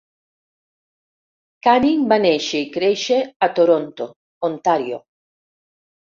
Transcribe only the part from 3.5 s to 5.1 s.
Toronto, Ontario.